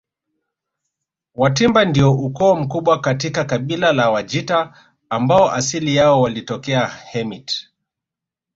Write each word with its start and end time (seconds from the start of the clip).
Watimba 1.35 1.85
ndio 1.85 2.13
ukoo 2.13 2.55
mkubwa 2.55 2.99
katika 3.01 3.43
kabila 3.45 3.93
la 3.93 4.09
Wajita 4.09 4.77
ambao 5.09 5.51
asili 5.51 5.95
yao 5.95 6.21
walitokea 6.21 6.87
Hemit 6.87 7.67